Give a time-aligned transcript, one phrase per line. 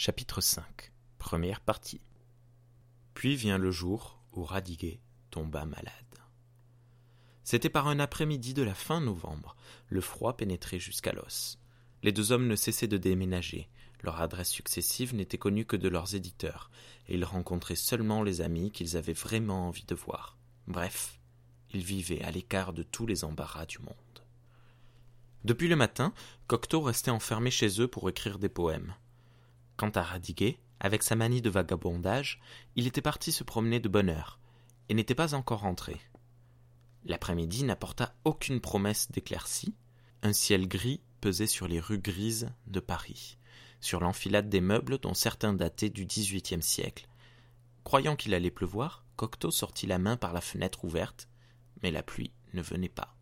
[0.00, 2.00] Chapitre 5 Première partie
[3.14, 5.00] Puis vient le jour où Radiguet
[5.32, 5.92] tomba malade.
[7.42, 9.56] C'était par un après-midi de la fin novembre,
[9.88, 11.58] le froid pénétrait jusqu'à l'os.
[12.04, 13.68] Les deux hommes ne cessaient de déménager,
[14.04, 16.70] leur adresse successive n'était connue que de leurs éditeurs,
[17.08, 20.38] et ils rencontraient seulement les amis qu'ils avaient vraiment envie de voir.
[20.68, 21.18] Bref,
[21.72, 23.96] ils vivaient à l'écart de tous les embarras du monde.
[25.42, 26.14] Depuis le matin,
[26.46, 28.94] Cocteau restait enfermé chez eux pour écrire des poèmes.
[29.78, 32.40] Quant à Radiguet, avec sa manie de vagabondage,
[32.74, 34.40] il était parti se promener de bonne heure,
[34.88, 36.00] et n'était pas encore rentré.
[37.04, 39.76] L'après-midi n'apporta aucune promesse d'éclaircie.
[40.22, 43.38] Un ciel gris pesait sur les rues grises de Paris,
[43.80, 47.08] sur l'enfilade des meubles dont certains dataient du XVIIIe siècle.
[47.84, 51.28] Croyant qu'il allait pleuvoir, Cocteau sortit la main par la fenêtre ouverte,
[51.84, 53.14] mais la pluie ne venait pas.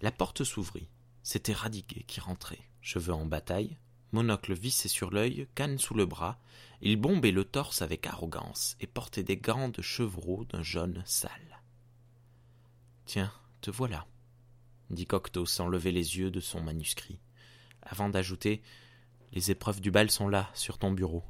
[0.00, 0.88] La porte s'ouvrit.
[1.24, 3.76] C'était Radiguet qui rentrait, cheveux en bataille,
[4.12, 6.38] monocle vissé sur l'œil, canne sous le bras,
[6.80, 11.62] il bombait le torse avec arrogance et portait des gants de chevreau d'un jaune sale.
[13.04, 14.06] Tiens, te voilà,
[14.88, 17.20] dit Cocteau sans lever les yeux de son manuscrit,
[17.82, 18.62] avant d'ajouter
[19.32, 21.24] Les épreuves du bal sont là, sur ton bureau.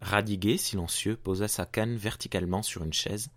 [0.00, 3.30] Radiguet, silencieux, posa sa canne verticalement sur une chaise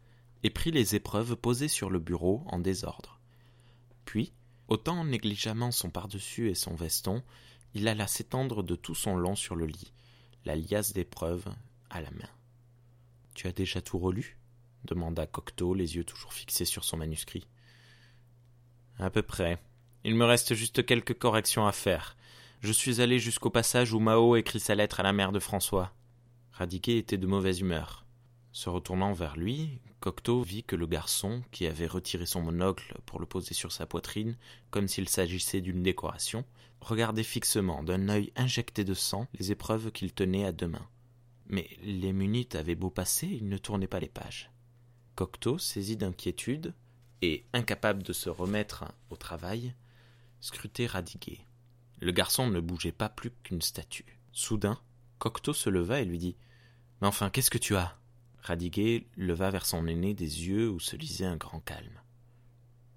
[0.43, 3.19] et prit les épreuves posées sur le bureau en désordre.
[4.05, 4.33] Puis,
[4.67, 7.23] ôtant négligemment son pardessus et son veston,
[7.75, 9.93] il alla s'étendre de tout son long sur le lit,
[10.45, 11.45] la liasse d'épreuves
[11.89, 12.29] à la main.
[13.35, 14.37] Tu as déjà tout relu?
[14.85, 17.47] demanda Cocteau, les yeux toujours fixés sur son manuscrit.
[18.97, 19.59] À peu près.
[20.05, 22.15] Il me reste juste quelques corrections à faire.
[22.61, 25.91] Je suis allé jusqu'au passage où Mao écrit sa lettre à la mère de François.
[26.51, 28.04] Radiquet était de mauvaise humeur.
[28.55, 33.19] Se retournant vers lui, Cocteau vit que le garçon, qui avait retiré son monocle pour
[33.19, 34.37] le poser sur sa poitrine,
[34.71, 36.45] comme s'il s'agissait d'une décoration,
[36.79, 40.87] regardait fixement, d'un œil injecté de sang, les épreuves qu'il tenait à deux mains.
[41.47, 44.49] Mais les minutes avaient beau passer, il ne tournait pas les pages.
[45.15, 46.73] Cocteau, saisi d'inquiétude,
[47.21, 49.75] et incapable de se remettre au travail,
[50.39, 51.41] scrutait Radiguet.
[51.99, 54.17] Le garçon ne bougeait pas plus qu'une statue.
[54.31, 54.79] Soudain,
[55.19, 56.37] Cocteau se leva et lui dit
[57.01, 57.99] Mais enfin, qu'est-ce que tu as?
[58.45, 61.99] Radiguet leva vers son aîné des yeux où se lisait un grand calme.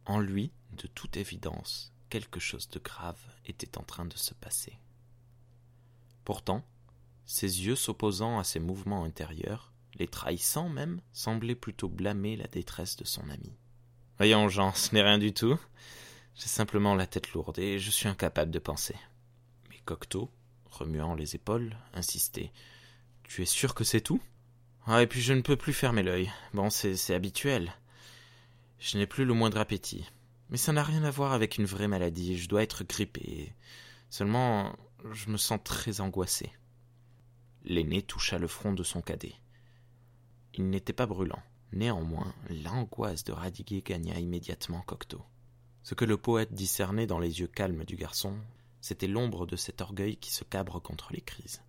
[0.05, 4.79] En lui, de toute évidence, quelque chose de grave était en train de se passer.
[6.27, 6.67] Pourtant,
[7.25, 12.97] ses yeux s'opposant à ses mouvements intérieurs, les trahissant même, semblaient plutôt blâmer la détresse
[12.97, 13.57] de son ami.
[14.19, 15.59] Voyons, Jean, ce n'est rien du tout.
[16.35, 18.97] J'ai simplement la tête lourde et je suis incapable de penser.
[19.71, 20.31] Mais Cocteau,
[20.67, 22.53] remuant les épaules, insistait.
[23.23, 24.21] Tu es sûr que c'est tout?
[24.91, 26.33] Ah, et puis je ne peux plus fermer l'œil.
[26.55, 27.75] Bon, c'est habituel.
[28.79, 30.09] Je n'ai plus le moindre appétit.
[30.49, 32.39] Mais ça n'a rien à voir avec une vraie maladie.
[32.39, 33.55] Je dois être grippé.
[34.09, 34.75] Seulement,
[35.13, 36.51] je me sens très angoissé.
[37.65, 39.35] L'aîné toucha le front de son cadet.
[40.55, 41.43] Il n'était pas brûlant.
[41.73, 45.23] Néanmoins, l'angoisse de Radiguet gagna immédiatement Cocteau.
[45.83, 48.39] Ce que le poète discernait dans les yeux calmes du garçon,
[48.81, 51.61] c'était l'ombre de cet orgueil qui se cabre contre les crises.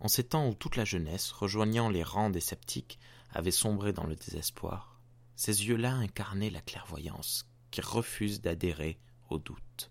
[0.00, 2.98] En ces temps où toute la jeunesse, rejoignant les rangs des sceptiques,
[3.32, 4.98] avait sombré dans le désespoir,
[5.36, 9.90] ces yeux-là incarnaient la clairvoyance qui refuse d'adhérer au doute.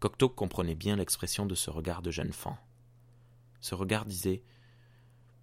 [0.00, 2.56] Cocteau comprenait bien l'expression de ce regard de jeune fan.
[3.60, 4.42] Ce regard disait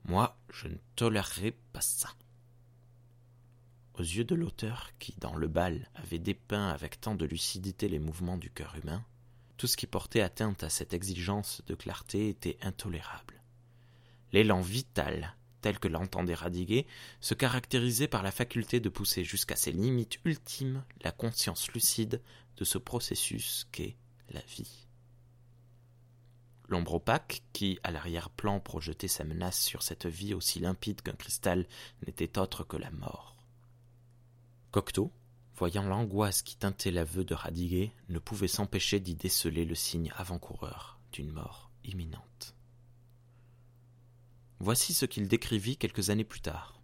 [0.05, 2.09] Moi, je ne tolérerai pas ça.
[3.95, 7.99] Aux yeux de l'auteur, qui, dans le bal, avait dépeint avec tant de lucidité les
[7.99, 9.05] mouvements du cœur humain,
[9.57, 13.41] tout ce qui portait atteinte à cette exigence de clarté était intolérable.
[14.35, 16.87] L'élan vital, tel que l'entendait Radiguet,
[17.21, 22.21] se caractérisait par la faculté de pousser jusqu'à ses limites ultimes la conscience lucide
[22.57, 23.95] de ce processus qu'est
[24.31, 24.89] la vie.
[26.67, 31.65] L'ombre opaque, qui, à l'arrière-plan, projetait sa menace sur cette vie aussi limpide qu'un cristal,
[32.05, 33.37] n'était autre que la mort.
[34.71, 35.13] Cocteau,
[35.55, 40.99] voyant l'angoisse qui teintait l'aveu de Radiguet, ne pouvait s'empêcher d'y déceler le signe avant-coureur
[41.13, 42.54] d'une mort imminente.
[44.59, 46.81] Voici ce qu'il décrivit quelques années plus tard.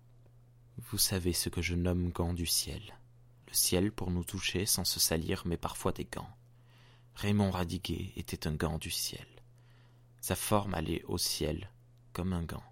[0.78, 2.82] Vous savez ce que je nomme gants du ciel.
[3.48, 6.30] Le ciel pour nous toucher sans se salir, mais parfois des gants.
[7.16, 9.28] Raymond Radiguet était un gant du ciel.
[10.20, 11.70] Sa forme allait au ciel
[12.14, 12.64] comme un gant.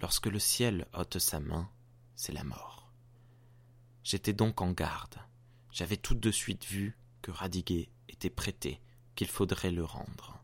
[0.00, 1.70] Lorsque le ciel ôte sa main,
[2.16, 2.90] c'est la mort.
[4.02, 5.16] J'étais donc en garde.
[5.70, 8.80] J'avais tout de suite vu que Radiguet était prêté,
[9.14, 10.39] qu'il faudrait le rendre.